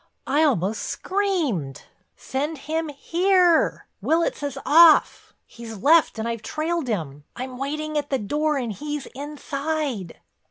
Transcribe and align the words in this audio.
I 0.25 0.41
almost 0.41 0.81
screamed: 0.81 1.83
"Send 2.17 2.57
him 2.57 2.87
here. 2.87 3.85
Willitts 4.01 4.41
is 4.41 4.57
off; 4.65 5.35
he's 5.45 5.77
left 5.77 6.17
and 6.17 6.27
I've 6.27 6.41
trailed 6.41 6.87
him. 6.87 7.23
I'm 7.35 7.59
waiting 7.59 7.99
at 7.99 8.09
the 8.09 8.17
door 8.17 8.57
and 8.57 8.73
he's 8.73 9.05
inside." 9.13 10.19